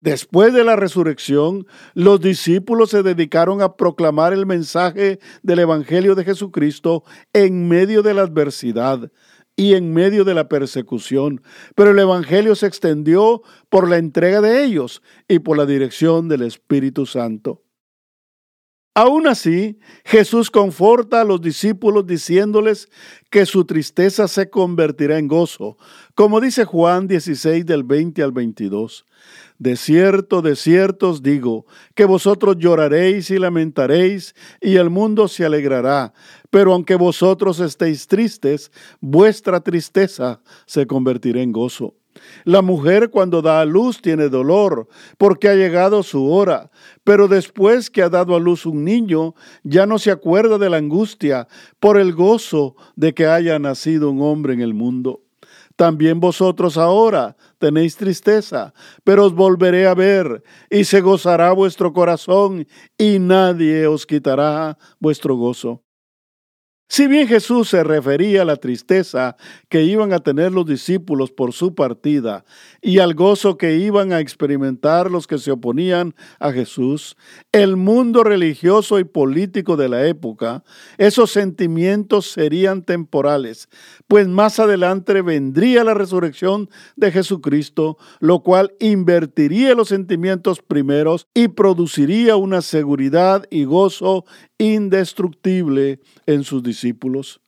Después 0.00 0.54
de 0.54 0.64
la 0.64 0.76
resurrección, 0.76 1.66
los 1.92 2.20
discípulos 2.20 2.88
se 2.88 3.02
dedicaron 3.02 3.60
a 3.60 3.76
proclamar 3.76 4.32
el 4.32 4.46
mensaje 4.46 5.18
del 5.42 5.58
Evangelio 5.58 6.14
de 6.14 6.24
Jesucristo 6.24 7.04
en 7.34 7.68
medio 7.68 8.02
de 8.02 8.14
la 8.14 8.22
adversidad, 8.22 9.10
y 9.60 9.74
en 9.74 9.92
medio 9.92 10.24
de 10.24 10.32
la 10.32 10.48
persecución, 10.48 11.42
pero 11.74 11.90
el 11.90 11.98
Evangelio 11.98 12.54
se 12.54 12.66
extendió 12.66 13.42
por 13.68 13.90
la 13.90 13.98
entrega 13.98 14.40
de 14.40 14.64
ellos 14.64 15.02
y 15.28 15.40
por 15.40 15.58
la 15.58 15.66
dirección 15.66 16.28
del 16.30 16.40
Espíritu 16.40 17.04
Santo. 17.04 17.62
Aún 18.94 19.28
así, 19.28 19.78
Jesús 20.04 20.50
conforta 20.50 21.20
a 21.20 21.24
los 21.24 21.40
discípulos 21.40 22.06
diciéndoles 22.06 22.88
que 23.30 23.46
su 23.46 23.64
tristeza 23.64 24.26
se 24.26 24.50
convertirá 24.50 25.16
en 25.18 25.28
gozo, 25.28 25.78
como 26.16 26.40
dice 26.40 26.64
Juan 26.64 27.06
16 27.06 27.64
del 27.64 27.84
20 27.84 28.20
al 28.20 28.32
22. 28.32 29.06
De 29.58 29.76
cierto, 29.76 30.42
de 30.42 30.56
cierto 30.56 31.10
os 31.10 31.22
digo, 31.22 31.66
que 31.94 32.04
vosotros 32.04 32.56
lloraréis 32.58 33.30
y 33.30 33.38
lamentaréis, 33.38 34.34
y 34.60 34.76
el 34.76 34.90
mundo 34.90 35.28
se 35.28 35.44
alegrará. 35.44 36.12
Pero 36.50 36.72
aunque 36.72 36.96
vosotros 36.96 37.60
estéis 37.60 38.08
tristes, 38.08 38.72
vuestra 39.00 39.60
tristeza 39.60 40.40
se 40.66 40.86
convertirá 40.86 41.42
en 41.42 41.52
gozo. 41.52 41.99
La 42.44 42.62
mujer 42.62 43.10
cuando 43.10 43.42
da 43.42 43.60
a 43.60 43.64
luz 43.64 44.00
tiene 44.00 44.28
dolor, 44.28 44.88
porque 45.18 45.48
ha 45.48 45.54
llegado 45.54 46.02
su 46.02 46.30
hora, 46.30 46.70
pero 47.04 47.28
después 47.28 47.90
que 47.90 48.02
ha 48.02 48.08
dado 48.08 48.34
a 48.34 48.40
luz 48.40 48.66
un 48.66 48.84
niño, 48.84 49.34
ya 49.62 49.86
no 49.86 49.98
se 49.98 50.10
acuerda 50.10 50.58
de 50.58 50.70
la 50.70 50.78
angustia 50.78 51.48
por 51.78 51.98
el 51.98 52.12
gozo 52.12 52.76
de 52.96 53.14
que 53.14 53.26
haya 53.26 53.58
nacido 53.58 54.10
un 54.10 54.22
hombre 54.22 54.54
en 54.54 54.60
el 54.60 54.74
mundo. 54.74 55.22
También 55.76 56.20
vosotros 56.20 56.76
ahora 56.76 57.36
tenéis 57.58 57.96
tristeza, 57.96 58.74
pero 59.02 59.24
os 59.24 59.34
volveré 59.34 59.86
a 59.86 59.94
ver, 59.94 60.42
y 60.68 60.84
se 60.84 61.00
gozará 61.00 61.52
vuestro 61.52 61.92
corazón, 61.94 62.66
y 62.98 63.18
nadie 63.18 63.86
os 63.86 64.04
quitará 64.04 64.76
vuestro 64.98 65.36
gozo. 65.36 65.82
Si 66.92 67.06
bien 67.06 67.28
Jesús 67.28 67.68
se 67.68 67.84
refería 67.84 68.42
a 68.42 68.44
la 68.44 68.56
tristeza 68.56 69.36
que 69.68 69.84
iban 69.84 70.12
a 70.12 70.18
tener 70.18 70.50
los 70.50 70.66
discípulos 70.66 71.30
por 71.30 71.52
su 71.52 71.76
partida 71.76 72.44
y 72.82 72.98
al 72.98 73.14
gozo 73.14 73.56
que 73.56 73.76
iban 73.76 74.12
a 74.12 74.18
experimentar 74.18 75.08
los 75.08 75.28
que 75.28 75.38
se 75.38 75.52
oponían 75.52 76.16
a 76.40 76.50
Jesús, 76.50 77.16
el 77.52 77.76
mundo 77.76 78.24
religioso 78.24 78.98
y 78.98 79.04
político 79.04 79.76
de 79.76 79.88
la 79.88 80.04
época, 80.08 80.64
esos 80.98 81.30
sentimientos 81.30 82.28
serían 82.28 82.82
temporales, 82.82 83.68
pues 84.08 84.26
más 84.26 84.58
adelante 84.58 85.22
vendría 85.22 85.84
la 85.84 85.94
resurrección 85.94 86.70
de 86.96 87.12
Jesucristo, 87.12 87.98
lo 88.18 88.42
cual 88.42 88.72
invertiría 88.80 89.76
los 89.76 89.90
sentimientos 89.90 90.60
primeros 90.60 91.28
y 91.34 91.46
produciría 91.46 92.34
una 92.34 92.62
seguridad 92.62 93.46
y 93.48 93.62
gozo 93.62 94.24
indestructible 94.60 96.00
en 96.26 96.44
sus 96.44 96.62
discípulos. 96.62 97.40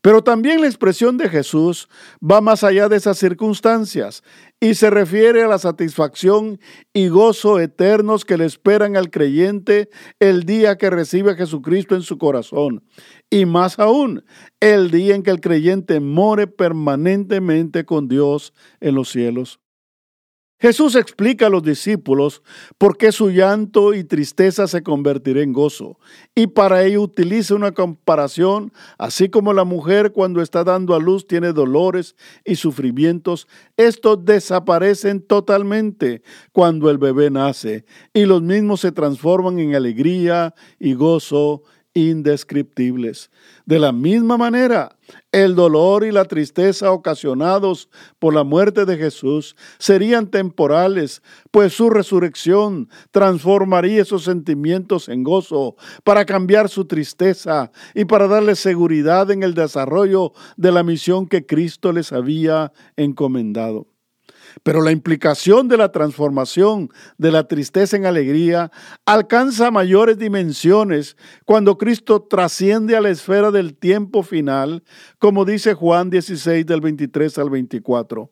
Pero 0.00 0.22
también 0.22 0.60
la 0.60 0.66
expresión 0.66 1.16
de 1.16 1.28
Jesús 1.28 1.88
va 2.22 2.40
más 2.40 2.62
allá 2.64 2.88
de 2.88 2.96
esas 2.96 3.18
circunstancias 3.18 4.22
y 4.60 4.74
se 4.74 4.90
refiere 4.90 5.42
a 5.42 5.48
la 5.48 5.58
satisfacción 5.58 6.60
y 6.92 7.08
gozo 7.08 7.58
eternos 7.58 8.24
que 8.24 8.36
le 8.36 8.44
esperan 8.44 8.96
al 8.96 9.10
creyente 9.10 9.88
el 10.20 10.44
día 10.44 10.76
que 10.76 10.90
recibe 10.90 11.32
a 11.32 11.36
Jesucristo 11.36 11.94
en 11.94 12.02
su 12.02 12.18
corazón. 12.18 12.84
Y 13.30 13.46
más 13.46 13.78
aún, 13.78 14.24
el 14.60 14.90
día 14.90 15.14
en 15.14 15.22
que 15.22 15.30
el 15.30 15.40
creyente 15.40 16.00
more 16.00 16.46
permanentemente 16.46 17.84
con 17.84 18.08
Dios 18.08 18.52
en 18.80 18.94
los 18.94 19.08
cielos. 19.08 19.61
Jesús 20.62 20.94
explica 20.94 21.46
a 21.46 21.50
los 21.50 21.64
discípulos 21.64 22.40
por 22.78 22.96
qué 22.96 23.10
su 23.10 23.30
llanto 23.30 23.94
y 23.94 24.04
tristeza 24.04 24.68
se 24.68 24.84
convertirá 24.84 25.42
en 25.42 25.52
gozo, 25.52 25.98
y 26.36 26.46
para 26.46 26.84
ello 26.84 27.02
utiliza 27.02 27.56
una 27.56 27.72
comparación, 27.72 28.72
así 28.96 29.28
como 29.28 29.54
la 29.54 29.64
mujer 29.64 30.12
cuando 30.12 30.40
está 30.40 30.62
dando 30.62 30.94
a 30.94 31.00
luz 31.00 31.26
tiene 31.26 31.52
dolores 31.52 32.14
y 32.44 32.54
sufrimientos, 32.54 33.48
estos 33.76 34.24
desaparecen 34.24 35.20
totalmente 35.20 36.22
cuando 36.52 36.90
el 36.90 36.98
bebé 36.98 37.28
nace, 37.28 37.84
y 38.14 38.24
los 38.24 38.40
mismos 38.40 38.82
se 38.82 38.92
transforman 38.92 39.58
en 39.58 39.74
alegría 39.74 40.54
y 40.78 40.94
gozo 40.94 41.64
indescriptibles. 41.94 43.30
De 43.66 43.78
la 43.78 43.92
misma 43.92 44.36
manera, 44.36 44.96
el 45.30 45.54
dolor 45.54 46.04
y 46.04 46.12
la 46.12 46.24
tristeza 46.24 46.90
ocasionados 46.90 47.88
por 48.18 48.34
la 48.34 48.44
muerte 48.44 48.84
de 48.84 48.96
Jesús 48.96 49.56
serían 49.78 50.28
temporales, 50.28 51.22
pues 51.50 51.74
su 51.74 51.90
resurrección 51.90 52.88
transformaría 53.10 54.02
esos 54.02 54.24
sentimientos 54.24 55.08
en 55.08 55.22
gozo 55.22 55.76
para 56.04 56.24
cambiar 56.24 56.68
su 56.68 56.86
tristeza 56.86 57.70
y 57.94 58.04
para 58.04 58.26
darle 58.26 58.56
seguridad 58.56 59.30
en 59.30 59.42
el 59.42 59.54
desarrollo 59.54 60.32
de 60.56 60.72
la 60.72 60.82
misión 60.82 61.26
que 61.26 61.46
Cristo 61.46 61.92
les 61.92 62.12
había 62.12 62.72
encomendado. 62.96 63.91
Pero 64.62 64.82
la 64.82 64.92
implicación 64.92 65.68
de 65.68 65.76
la 65.76 65.92
transformación 65.92 66.90
de 67.18 67.32
la 67.32 67.48
tristeza 67.48 67.96
en 67.96 68.06
alegría 68.06 68.70
alcanza 69.04 69.70
mayores 69.70 70.18
dimensiones 70.18 71.16
cuando 71.44 71.78
Cristo 71.78 72.22
trasciende 72.22 72.96
a 72.96 73.00
la 73.00 73.10
esfera 73.10 73.50
del 73.50 73.74
tiempo 73.74 74.22
final, 74.22 74.82
como 75.18 75.44
dice 75.44 75.74
Juan 75.74 76.10
16 76.10 76.66
del 76.66 76.80
23 76.80 77.38
al 77.38 77.50
24. 77.50 78.30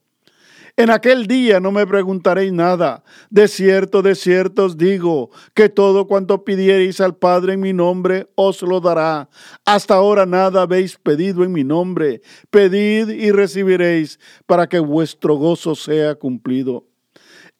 En 0.80 0.88
aquel 0.88 1.26
día 1.26 1.60
no 1.60 1.72
me 1.72 1.86
preguntaréis 1.86 2.54
nada. 2.54 3.04
De 3.28 3.48
cierto, 3.48 4.00
de 4.00 4.14
cierto 4.14 4.64
os 4.64 4.78
digo 4.78 5.28
que 5.52 5.68
todo 5.68 6.06
cuanto 6.06 6.42
pidiereis 6.42 7.02
al 7.02 7.14
Padre 7.14 7.52
en 7.52 7.60
mi 7.60 7.74
nombre 7.74 8.30
os 8.34 8.62
lo 8.62 8.80
dará. 8.80 9.28
Hasta 9.66 9.96
ahora 9.96 10.24
nada 10.24 10.62
habéis 10.62 10.96
pedido 10.96 11.44
en 11.44 11.52
mi 11.52 11.64
nombre. 11.64 12.22
Pedid 12.48 13.10
y 13.10 13.30
recibiréis 13.30 14.18
para 14.46 14.70
que 14.70 14.78
vuestro 14.78 15.34
gozo 15.34 15.74
sea 15.74 16.14
cumplido. 16.14 16.89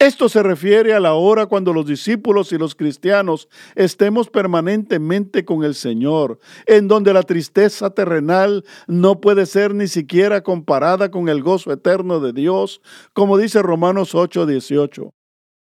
Esto 0.00 0.30
se 0.30 0.42
refiere 0.42 0.94
a 0.94 0.98
la 0.98 1.12
hora 1.12 1.44
cuando 1.44 1.74
los 1.74 1.84
discípulos 1.84 2.52
y 2.52 2.56
los 2.56 2.74
cristianos 2.74 3.50
estemos 3.74 4.30
permanentemente 4.30 5.44
con 5.44 5.62
el 5.62 5.74
Señor, 5.74 6.38
en 6.64 6.88
donde 6.88 7.12
la 7.12 7.22
tristeza 7.22 7.90
terrenal 7.90 8.64
no 8.86 9.20
puede 9.20 9.44
ser 9.44 9.74
ni 9.74 9.88
siquiera 9.88 10.42
comparada 10.42 11.10
con 11.10 11.28
el 11.28 11.42
gozo 11.42 11.70
eterno 11.70 12.18
de 12.18 12.32
Dios, 12.32 12.80
como 13.12 13.36
dice 13.36 13.60
Romanos 13.60 14.14
8:18. 14.14 15.12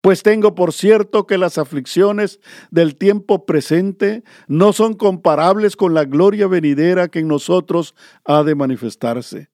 Pues 0.01 0.21
tengo 0.21 0.53
por 0.53 0.71
cierto 0.71 1.25
que 1.25 1.39
las 1.39 1.57
aflicciones 1.57 2.39
del 2.69 2.95
tiempo 2.95 3.43
presente 3.47 4.23
no 4.47 4.71
son 4.71 4.93
comparables 4.93 5.75
con 5.75 5.95
la 5.95 6.05
gloria 6.05 6.45
venidera 6.45 7.07
que 7.07 7.19
en 7.19 7.27
nosotros 7.27 7.95
ha 8.23 8.43
de 8.43 8.53
manifestarse. 8.53 9.49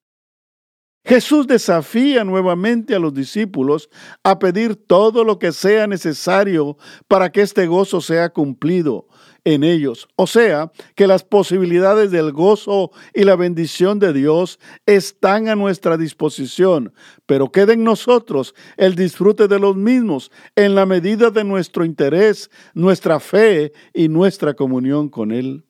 Jesús 1.05 1.47
desafía 1.47 2.23
nuevamente 2.23 2.95
a 2.95 2.99
los 2.99 3.13
discípulos 3.13 3.89
a 4.23 4.39
pedir 4.39 4.75
todo 4.75 5.25
lo 5.25 5.37
que 5.37 5.51
sea 5.51 5.85
necesario 5.85 6.77
para 7.09 7.29
que 7.29 7.41
este 7.41 7.67
gozo 7.67 7.99
sea 7.99 8.29
cumplido 8.29 9.07
en 9.43 9.65
ellos. 9.65 10.07
O 10.15 10.27
sea, 10.27 10.71
que 10.95 11.05
las 11.05 11.25
posibilidades 11.25 12.11
del 12.11 12.31
gozo 12.31 12.91
y 13.13 13.25
la 13.25 13.35
bendición 13.35 13.99
de 13.99 14.13
Dios 14.13 14.59
están 14.85 15.49
a 15.49 15.55
nuestra 15.55 15.97
disposición, 15.97 16.93
pero 17.25 17.51
queda 17.51 17.73
en 17.73 17.83
nosotros 17.83 18.55
el 18.77 18.95
disfrute 18.95 19.49
de 19.49 19.59
los 19.59 19.75
mismos 19.75 20.31
en 20.55 20.73
la 20.73 20.85
medida 20.85 21.29
de 21.29 21.43
nuestro 21.43 21.83
interés, 21.83 22.49
nuestra 22.73 23.19
fe 23.19 23.73
y 23.93 24.07
nuestra 24.07 24.53
comunión 24.53 25.09
con 25.09 25.33
Él. 25.33 25.65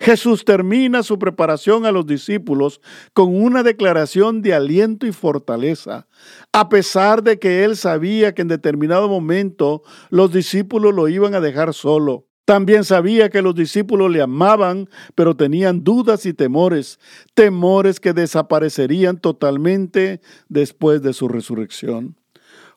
Jesús 0.00 0.46
termina 0.46 1.02
su 1.02 1.18
preparación 1.18 1.84
a 1.84 1.92
los 1.92 2.06
discípulos 2.06 2.80
con 3.12 3.36
una 3.36 3.62
declaración 3.62 4.40
de 4.40 4.54
aliento 4.54 5.06
y 5.06 5.12
fortaleza, 5.12 6.08
a 6.52 6.70
pesar 6.70 7.22
de 7.22 7.38
que 7.38 7.64
él 7.64 7.76
sabía 7.76 8.34
que 8.34 8.40
en 8.40 8.48
determinado 8.48 9.10
momento 9.10 9.82
los 10.08 10.32
discípulos 10.32 10.94
lo 10.94 11.06
iban 11.08 11.34
a 11.34 11.40
dejar 11.40 11.74
solo. 11.74 12.26
También 12.46 12.84
sabía 12.84 13.28
que 13.28 13.42
los 13.42 13.54
discípulos 13.54 14.10
le 14.10 14.22
amaban, 14.22 14.88
pero 15.14 15.36
tenían 15.36 15.84
dudas 15.84 16.24
y 16.24 16.32
temores, 16.32 16.98
temores 17.34 18.00
que 18.00 18.14
desaparecerían 18.14 19.20
totalmente 19.20 20.22
después 20.48 21.02
de 21.02 21.12
su 21.12 21.28
resurrección. 21.28 22.19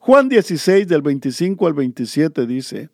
Juan 0.06 0.28
16 0.28 0.86
del 0.90 1.02
25 1.02 1.66
al 1.66 1.74
27 1.76 2.46
dice, 2.46 2.90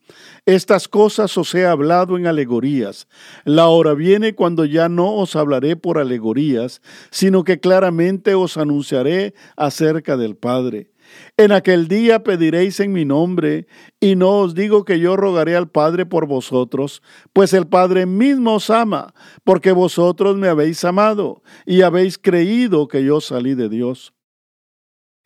Estas 0.45 0.87
cosas 0.87 1.35
os 1.39 1.55
he 1.55 1.65
hablado 1.65 2.17
en 2.17 2.27
alegorías. 2.27 3.07
La 3.45 3.67
hora 3.67 3.95
viene 3.95 4.35
cuando 4.35 4.63
ya 4.63 4.89
no 4.89 5.15
os 5.15 5.35
hablaré 5.35 5.75
por 5.75 5.97
alegorías, 5.97 6.83
sino 7.09 7.43
que 7.43 7.59
claramente 7.59 8.35
os 8.35 8.57
anunciaré 8.57 9.33
acerca 9.57 10.17
del 10.17 10.35
Padre. 10.35 10.91
En 11.35 11.51
aquel 11.51 11.87
día 11.87 12.21
pediréis 12.21 12.79
en 12.79 12.91
mi 12.91 13.05
nombre, 13.05 13.65
y 13.99 14.15
no 14.15 14.41
os 14.41 14.53
digo 14.53 14.85
que 14.85 14.99
yo 14.99 15.17
rogaré 15.17 15.55
al 15.55 15.67
Padre 15.67 16.05
por 16.05 16.27
vosotros, 16.27 17.01
pues 17.33 17.53
el 17.53 17.65
Padre 17.65 18.05
mismo 18.05 18.53
os 18.53 18.69
ama, 18.69 19.15
porque 19.43 19.71
vosotros 19.71 20.37
me 20.37 20.47
habéis 20.47 20.85
amado, 20.85 21.41
y 21.65 21.81
habéis 21.81 22.19
creído 22.19 22.87
que 22.87 23.03
yo 23.03 23.19
salí 23.19 23.55
de 23.55 23.67
Dios. 23.67 24.13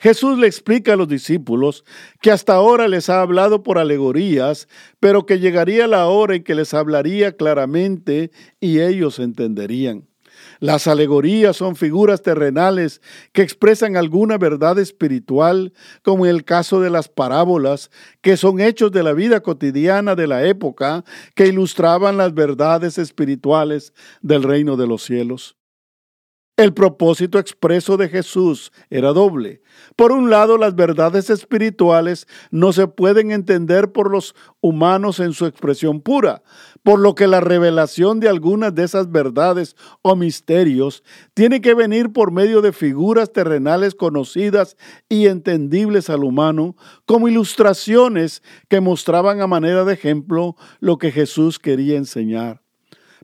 Jesús 0.03 0.37
le 0.37 0.47
explica 0.47 0.91
a 0.91 0.95
los 0.97 1.07
discípulos 1.07 1.85
que 2.19 2.29
hasta 2.29 2.55
ahora 2.55 2.89
les 2.89 3.09
ha 3.09 3.21
hablado 3.21 3.63
por 3.63 3.77
alegorías, 3.77 4.67
pero 4.99 5.25
que 5.25 5.39
llegaría 5.39 5.87
la 5.87 6.07
hora 6.07 6.35
en 6.35 6.43
que 6.43 6.55
les 6.55 6.73
hablaría 6.73 7.37
claramente 7.37 8.29
y 8.59 8.81
ellos 8.81 9.19
entenderían. 9.19 10.09
Las 10.59 10.87
alegorías 10.87 11.55
son 11.55 11.77
figuras 11.77 12.21
terrenales 12.21 13.01
que 13.31 13.43
expresan 13.43 13.95
alguna 13.95 14.37
verdad 14.37 14.77
espiritual, 14.77 15.71
como 16.01 16.25
en 16.25 16.31
el 16.35 16.43
caso 16.43 16.81
de 16.81 16.89
las 16.89 17.07
parábolas, 17.07 17.89
que 18.19 18.35
son 18.35 18.59
hechos 18.59 18.91
de 18.91 19.03
la 19.03 19.13
vida 19.13 19.39
cotidiana 19.39 20.15
de 20.15 20.27
la 20.27 20.45
época 20.45 21.05
que 21.33 21.47
ilustraban 21.47 22.17
las 22.17 22.33
verdades 22.33 22.97
espirituales 22.97 23.93
del 24.21 24.43
reino 24.43 24.75
de 24.75 24.85
los 24.85 25.01
cielos. 25.01 25.55
El 26.55 26.71
propósito 26.75 27.39
expreso 27.39 27.97
de 27.97 28.09
Jesús 28.09 28.71
era 28.91 29.11
doble. 29.11 29.63
Por 29.95 30.11
un 30.11 30.29
lado, 30.29 30.59
las 30.59 30.75
verdades 30.75 31.31
espirituales 31.31 32.27
no 32.51 32.73
se 32.73 32.85
pueden 32.85 33.31
entender 33.31 33.91
por 33.91 34.11
los 34.11 34.35
humanos 34.61 35.19
en 35.19 35.33
su 35.33 35.47
expresión 35.47 35.99
pura, 35.99 36.43
por 36.83 36.99
lo 36.99 37.15
que 37.15 37.25
la 37.25 37.41
revelación 37.41 38.19
de 38.19 38.29
algunas 38.29 38.75
de 38.75 38.83
esas 38.83 39.11
verdades 39.11 39.75
o 40.03 40.15
misterios 40.15 41.03
tiene 41.33 41.59
que 41.59 41.73
venir 41.73 42.13
por 42.13 42.31
medio 42.31 42.61
de 42.61 42.71
figuras 42.71 43.33
terrenales 43.33 43.95
conocidas 43.95 44.77
y 45.09 45.25
entendibles 45.25 46.11
al 46.11 46.23
humano, 46.23 46.75
como 47.07 47.27
ilustraciones 47.27 48.43
que 48.69 48.79
mostraban 48.79 49.41
a 49.41 49.47
manera 49.47 49.85
de 49.85 49.93
ejemplo 49.95 50.55
lo 50.79 50.99
que 50.99 51.11
Jesús 51.11 51.57
quería 51.57 51.97
enseñar 51.97 52.62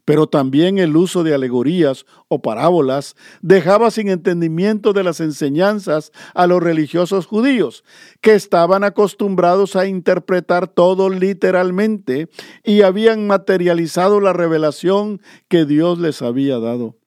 pero 0.05 0.27
también 0.27 0.77
el 0.77 0.95
uso 0.95 1.23
de 1.23 1.33
alegorías 1.33 2.05
o 2.27 2.41
parábolas 2.41 3.15
dejaba 3.41 3.91
sin 3.91 4.09
entendimiento 4.09 4.93
de 4.93 5.03
las 5.03 5.19
enseñanzas 5.19 6.11
a 6.33 6.47
los 6.47 6.61
religiosos 6.61 7.25
judíos, 7.25 7.83
que 8.21 8.35
estaban 8.35 8.83
acostumbrados 8.83 9.75
a 9.75 9.87
interpretar 9.87 10.67
todo 10.67 11.09
literalmente 11.09 12.29
y 12.63 12.81
habían 12.81 13.27
materializado 13.27 14.19
la 14.19 14.33
revelación 14.33 15.21
que 15.47 15.65
Dios 15.65 15.99
les 15.99 16.21
había 16.21 16.59
dado. 16.59 16.98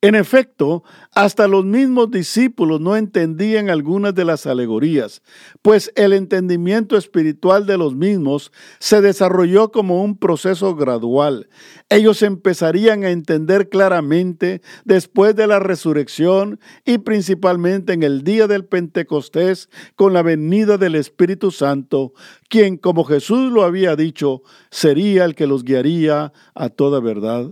En 0.00 0.14
efecto, 0.14 0.84
hasta 1.12 1.48
los 1.48 1.64
mismos 1.64 2.12
discípulos 2.12 2.80
no 2.80 2.94
entendían 2.94 3.68
algunas 3.68 4.14
de 4.14 4.24
las 4.24 4.46
alegorías, 4.46 5.22
pues 5.60 5.90
el 5.96 6.12
entendimiento 6.12 6.96
espiritual 6.96 7.66
de 7.66 7.78
los 7.78 7.96
mismos 7.96 8.52
se 8.78 9.00
desarrolló 9.00 9.72
como 9.72 10.04
un 10.04 10.16
proceso 10.16 10.76
gradual. 10.76 11.48
Ellos 11.88 12.22
empezarían 12.22 13.02
a 13.02 13.10
entender 13.10 13.70
claramente 13.70 14.62
después 14.84 15.34
de 15.34 15.48
la 15.48 15.58
resurrección 15.58 16.60
y 16.84 16.98
principalmente 16.98 17.92
en 17.92 18.04
el 18.04 18.22
día 18.22 18.46
del 18.46 18.66
Pentecostés 18.66 19.68
con 19.96 20.12
la 20.12 20.22
venida 20.22 20.78
del 20.78 20.94
Espíritu 20.94 21.50
Santo, 21.50 22.12
quien, 22.48 22.76
como 22.76 23.02
Jesús 23.02 23.50
lo 23.50 23.64
había 23.64 23.96
dicho, 23.96 24.42
sería 24.70 25.24
el 25.24 25.34
que 25.34 25.48
los 25.48 25.64
guiaría 25.64 26.32
a 26.54 26.68
toda 26.68 27.00
verdad. 27.00 27.50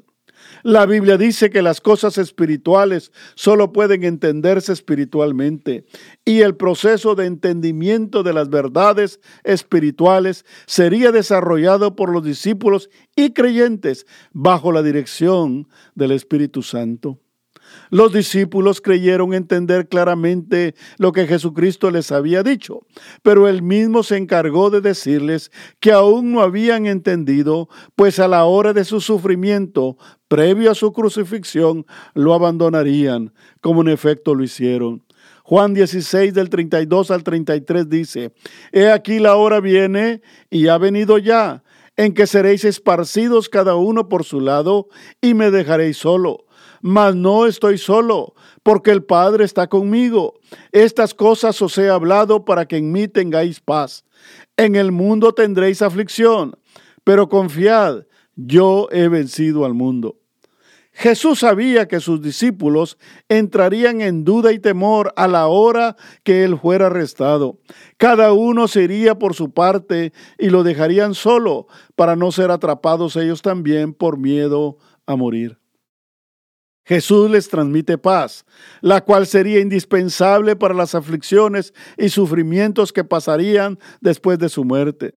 La 0.62 0.86
Biblia 0.86 1.16
dice 1.16 1.50
que 1.50 1.62
las 1.62 1.80
cosas 1.80 2.18
espirituales 2.18 3.12
solo 3.34 3.72
pueden 3.72 4.04
entenderse 4.04 4.72
espiritualmente 4.72 5.84
y 6.24 6.40
el 6.40 6.56
proceso 6.56 7.14
de 7.14 7.26
entendimiento 7.26 8.22
de 8.22 8.32
las 8.32 8.48
verdades 8.48 9.20
espirituales 9.44 10.44
sería 10.66 11.12
desarrollado 11.12 11.96
por 11.96 12.10
los 12.12 12.24
discípulos 12.24 12.90
y 13.14 13.32
creyentes 13.32 14.06
bajo 14.32 14.72
la 14.72 14.82
dirección 14.82 15.68
del 15.94 16.12
Espíritu 16.12 16.62
Santo. 16.62 17.20
Los 17.90 18.12
discípulos 18.12 18.80
creyeron 18.80 19.32
entender 19.32 19.88
claramente 19.88 20.74
lo 20.98 21.12
que 21.12 21.26
Jesucristo 21.26 21.90
les 21.90 22.10
había 22.10 22.42
dicho, 22.42 22.80
pero 23.22 23.48
él 23.48 23.62
mismo 23.62 24.02
se 24.02 24.16
encargó 24.16 24.70
de 24.70 24.80
decirles 24.80 25.50
que 25.80 25.92
aún 25.92 26.32
no 26.32 26.40
habían 26.40 26.86
entendido, 26.86 27.68
pues 27.94 28.18
a 28.18 28.28
la 28.28 28.44
hora 28.44 28.72
de 28.72 28.84
su 28.84 29.00
sufrimiento, 29.00 29.96
previo 30.28 30.70
a 30.70 30.74
su 30.74 30.92
crucifixión, 30.92 31.86
lo 32.14 32.34
abandonarían, 32.34 33.32
como 33.60 33.82
en 33.82 33.88
efecto 33.88 34.34
lo 34.34 34.42
hicieron. 34.42 35.04
Juan 35.44 35.74
16 35.74 36.34
del 36.34 36.50
32 36.50 37.12
al 37.12 37.22
33 37.22 37.88
dice, 37.88 38.32
He 38.72 38.90
aquí 38.90 39.20
la 39.20 39.36
hora 39.36 39.60
viene 39.60 40.20
y 40.50 40.66
ha 40.66 40.76
venido 40.76 41.18
ya, 41.18 41.62
en 41.96 42.14
que 42.14 42.26
seréis 42.26 42.64
esparcidos 42.64 43.48
cada 43.48 43.76
uno 43.76 44.08
por 44.08 44.24
su 44.24 44.40
lado 44.40 44.88
y 45.20 45.34
me 45.34 45.52
dejaréis 45.52 45.98
solo 45.98 46.45
mas 46.86 47.16
no 47.16 47.46
estoy 47.46 47.78
solo, 47.78 48.36
porque 48.62 48.92
el 48.92 49.02
Padre 49.02 49.44
está 49.44 49.66
conmigo. 49.66 50.34
Estas 50.70 51.14
cosas 51.14 51.60
os 51.60 51.76
he 51.78 51.90
hablado 51.90 52.44
para 52.44 52.66
que 52.66 52.76
en 52.76 52.92
mí 52.92 53.08
tengáis 53.08 53.58
paz. 53.58 54.04
En 54.56 54.76
el 54.76 54.92
mundo 54.92 55.32
tendréis 55.32 55.82
aflicción, 55.82 56.56
pero 57.02 57.28
confiad, 57.28 58.04
yo 58.36 58.86
he 58.92 59.08
vencido 59.08 59.64
al 59.64 59.74
mundo. 59.74 60.20
Jesús 60.92 61.40
sabía 61.40 61.88
que 61.88 61.98
sus 61.98 62.22
discípulos 62.22 62.98
entrarían 63.28 64.00
en 64.00 64.22
duda 64.22 64.52
y 64.52 64.60
temor 64.60 65.12
a 65.16 65.26
la 65.26 65.48
hora 65.48 65.96
que 66.22 66.44
él 66.44 66.56
fuera 66.56 66.86
arrestado. 66.86 67.58
Cada 67.96 68.32
uno 68.32 68.68
se 68.68 68.84
iría 68.84 69.18
por 69.18 69.34
su 69.34 69.50
parte 69.50 70.12
y 70.38 70.50
lo 70.50 70.62
dejarían 70.62 71.14
solo 71.14 71.66
para 71.96 72.14
no 72.14 72.30
ser 72.30 72.52
atrapados 72.52 73.16
ellos 73.16 73.42
también 73.42 73.92
por 73.92 74.18
miedo 74.18 74.78
a 75.04 75.16
morir. 75.16 75.58
Jesús 76.86 77.28
les 77.28 77.48
transmite 77.48 77.98
paz, 77.98 78.46
la 78.80 79.00
cual 79.02 79.26
sería 79.26 79.60
indispensable 79.60 80.54
para 80.54 80.72
las 80.72 80.94
aflicciones 80.94 81.74
y 81.98 82.08
sufrimientos 82.08 82.92
que 82.92 83.02
pasarían 83.02 83.78
después 84.00 84.38
de 84.38 84.48
su 84.48 84.64
muerte. 84.64 85.14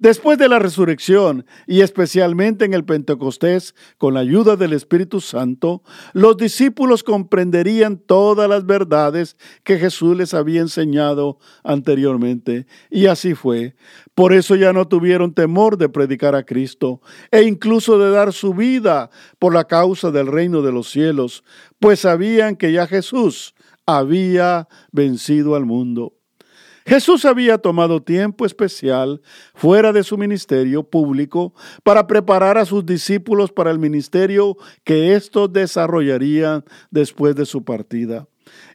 Después 0.00 0.38
de 0.38 0.48
la 0.48 0.60
resurrección 0.60 1.44
y 1.66 1.80
especialmente 1.80 2.64
en 2.64 2.72
el 2.72 2.84
Pentecostés, 2.84 3.74
con 3.96 4.14
la 4.14 4.20
ayuda 4.20 4.54
del 4.54 4.72
Espíritu 4.72 5.20
Santo, 5.20 5.82
los 6.12 6.36
discípulos 6.36 7.02
comprenderían 7.02 7.98
todas 7.98 8.48
las 8.48 8.64
verdades 8.64 9.36
que 9.64 9.76
Jesús 9.76 10.16
les 10.16 10.34
había 10.34 10.60
enseñado 10.60 11.40
anteriormente. 11.64 12.68
Y 12.90 13.06
así 13.06 13.34
fue. 13.34 13.74
Por 14.14 14.32
eso 14.32 14.54
ya 14.54 14.72
no 14.72 14.86
tuvieron 14.86 15.34
temor 15.34 15.76
de 15.76 15.88
predicar 15.88 16.36
a 16.36 16.44
Cristo 16.44 17.00
e 17.32 17.42
incluso 17.42 17.98
de 17.98 18.10
dar 18.10 18.32
su 18.32 18.54
vida 18.54 19.10
por 19.40 19.52
la 19.52 19.64
causa 19.64 20.12
del 20.12 20.28
reino 20.28 20.62
de 20.62 20.70
los 20.70 20.88
cielos, 20.88 21.42
pues 21.80 22.00
sabían 22.00 22.54
que 22.54 22.70
ya 22.70 22.86
Jesús 22.86 23.56
había 23.84 24.68
vencido 24.92 25.56
al 25.56 25.66
mundo. 25.66 26.17
Jesús 26.88 27.26
había 27.26 27.58
tomado 27.58 28.02
tiempo 28.02 28.46
especial 28.46 29.20
fuera 29.52 29.92
de 29.92 30.02
su 30.02 30.16
ministerio 30.16 30.82
público 30.82 31.52
para 31.82 32.06
preparar 32.06 32.56
a 32.56 32.64
sus 32.64 32.86
discípulos 32.86 33.52
para 33.52 33.70
el 33.70 33.78
ministerio 33.78 34.56
que 34.84 35.14
éstos 35.14 35.52
desarrollarían 35.52 36.64
después 36.90 37.36
de 37.36 37.44
su 37.44 37.62
partida. 37.62 38.26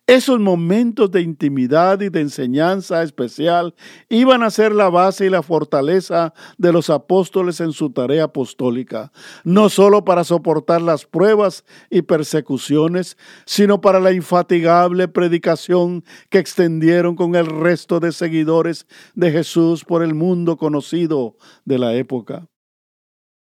Esos 0.05 0.39
momentos 0.39 1.12
de 1.12 1.21
intimidad 1.21 2.01
y 2.01 2.09
de 2.09 2.19
enseñanza 2.19 3.03
especial 3.03 3.73
iban 4.09 4.43
a 4.43 4.49
ser 4.49 4.73
la 4.73 4.89
base 4.89 5.25
y 5.25 5.29
la 5.29 5.41
fortaleza 5.41 6.33
de 6.57 6.73
los 6.73 6.89
apóstoles 6.89 7.62
en 7.62 7.71
su 7.71 7.89
tarea 7.89 8.25
apostólica, 8.25 9.13
no 9.45 9.69
solo 9.69 10.03
para 10.03 10.25
soportar 10.25 10.81
las 10.81 11.05
pruebas 11.05 11.63
y 11.89 12.01
persecuciones, 12.01 13.17
sino 13.45 13.79
para 13.79 14.01
la 14.01 14.12
infatigable 14.12 15.07
predicación 15.07 16.03
que 16.29 16.39
extendieron 16.39 17.15
con 17.15 17.36
el 17.36 17.45
resto 17.45 18.01
de 18.01 18.12
seguidores 18.12 18.86
de 19.15 19.31
Jesús 19.31 19.86
por 19.86 20.03
el 20.03 20.13
mundo 20.13 20.57
conocido 20.57 21.38
de 21.63 21.79
la 21.79 21.93
época. 21.93 22.49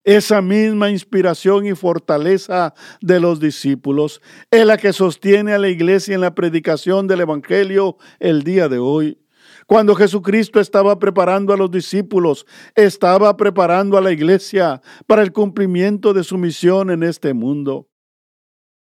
Esa 0.05 0.41
misma 0.41 0.91
inspiración 0.91 1.67
y 1.67 1.75
fortaleza 1.75 2.73
de 3.01 3.21
los 3.21 3.41
discípulos 3.41 4.23
es 4.51 4.65
la 4.65 4.77
que 4.79 4.93
sostiene 4.93 5.53
a 5.53 5.59
la 5.59 5.69
iglesia 5.69 6.15
en 6.15 6.21
la 6.21 6.35
predicación 6.35 7.07
del 7.07 7.21
Evangelio 7.21 7.97
el 8.19 8.43
día 8.43 8.69
de 8.69 8.79
hoy. 8.79 9.19
Cuando 9.67 9.95
Jesucristo 9.95 10.61
estaba 10.61 10.99
preparando 10.99 11.53
a 11.53 11.57
los 11.59 11.71
discípulos, 11.71 12.47
estaba 12.75 13.37
preparando 13.37 13.99
a 13.99 14.01
la 14.01 14.13
iglesia 14.13 14.81
para 15.07 15.23
el 15.23 15.33
cumplimiento 15.33 16.15
de 16.15 16.25
su 16.25 16.39
misión 16.39 16.91
en 16.91 17.03
este 17.03 17.35
mundo. 17.35 17.87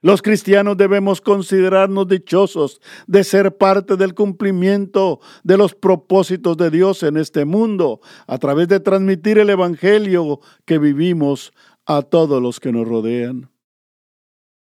Los 0.06 0.22
cristianos 0.22 0.78
debemos 0.78 1.20
considerarnos 1.20 2.08
dichosos 2.08 2.80
de 3.08 3.24
ser 3.24 3.58
parte 3.58 3.96
del 3.98 4.14
cumplimiento 4.14 5.20
de 5.44 5.58
los 5.58 5.74
propósitos 5.74 6.56
de 6.58 6.70
Dios 6.70 7.02
en 7.02 7.18
este 7.18 7.44
mundo 7.44 8.02
a 8.28 8.38
través 8.38 8.68
de 8.68 8.80
transmitir 8.80 9.40
el 9.40 9.50
Evangelio 9.50 10.42
que 10.64 10.78
vivimos 10.78 11.54
a 11.88 12.04
todos 12.04 12.40
los 12.40 12.60
que 12.60 12.72
nos 12.72 12.88
rodean. 12.88 13.50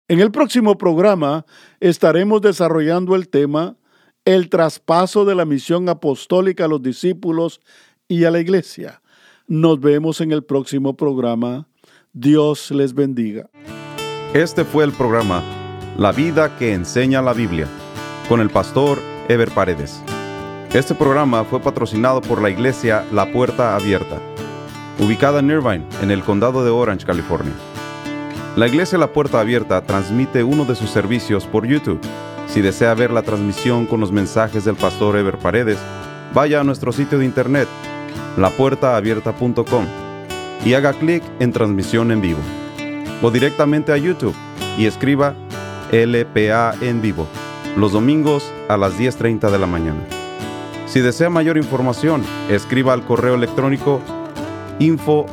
En 0.09 0.21
el 0.21 0.31
próximo 0.31 0.79
programa 0.79 1.45
estaremos 1.79 2.41
desarrollando 2.41 3.14
el 3.14 3.29
tema 3.29 3.77
El 4.25 4.49
traspaso 4.49 5.27
de 5.27 5.35
la 5.35 5.45
misión 5.45 5.91
apostólica 5.91 6.64
a 6.64 6.69
los 6.69 6.83
discípulos 6.83 7.61
y 8.09 8.25
a 8.25 8.31
la 8.31 8.41
iglesia. 8.41 9.03
Nos 9.47 9.79
vemos 9.79 10.23
en 10.23 10.33
el 10.33 10.43
próximo 10.43 10.97
programa. 10.97 11.69
Dios 12.14 12.71
les 12.71 12.95
bendiga. 12.95 13.51
Este 14.35 14.67
fue 14.67 14.85
el 14.85 14.93
programa 14.93 15.43
La 15.97 16.12
vida 16.12 16.55
que 16.59 16.75
enseña 16.75 17.23
la 17.23 17.33
Biblia 17.33 17.67
con 18.29 18.43
el 18.43 18.51
pastor 18.51 18.99
Ever 19.27 19.51
Paredes. 19.51 20.03
Este 20.75 20.95
programa 20.95 21.45
fue 21.45 21.61
patrocinado 21.61 22.21
por 22.21 22.43
la 22.43 22.51
iglesia 22.51 23.07
La 23.11 23.33
Puerta 23.33 23.75
Abierta, 23.75 24.19
ubicada 24.99 25.38
en 25.38 25.49
Irvine, 25.49 25.87
en 26.03 26.11
el 26.11 26.23
condado 26.23 26.62
de 26.62 26.71
Orange, 26.71 27.07
California. 27.07 27.55
La 28.55 28.67
iglesia 28.67 28.99
La 28.99 29.14
Puerta 29.14 29.41
Abierta 29.41 29.81
transmite 29.81 30.45
uno 30.45 30.67
de 30.67 30.75
sus 30.75 30.91
servicios 30.91 31.47
por 31.47 31.67
YouTube. 31.67 32.01
Si 32.49 32.61
desea 32.61 32.93
ver 32.93 33.11
la 33.11 33.23
transmisión 33.23 33.87
con 33.87 33.99
los 33.99 34.12
mensajes 34.12 34.62
del 34.67 34.77
pastor 34.77 35.17
Ever 35.17 35.38
Paredes, 35.38 35.79
vaya 36.35 36.61
a 36.61 36.64
nuestro 36.64 36.93
sitio 36.93 37.19
de 37.19 37.25
internet, 37.25 37.67
lapuertaabierta.com, 38.37 39.87
y 40.67 40.75
haga 40.75 40.93
clic 40.93 41.23
en 41.41 41.51
transmisión 41.51 42.12
en 42.12 42.21
vivo 42.21 42.41
o 43.22 43.31
directamente 43.31 43.92
a 43.92 43.96
YouTube 43.96 44.35
y 44.76 44.87
escriba 44.87 45.35
LPA 45.92 46.74
en 46.81 47.00
vivo 47.00 47.26
los 47.76 47.92
domingos 47.92 48.52
a 48.68 48.76
las 48.76 48.98
10.30 48.98 49.50
de 49.50 49.59
la 49.59 49.66
mañana. 49.66 50.00
Si 50.87 51.00
desea 51.00 51.31
mayor 51.31 51.57
información, 51.57 52.22
escriba 52.50 52.92
al 52.92 53.04
correo 53.04 53.35
electrónico 53.35 54.00
info. 54.78 55.26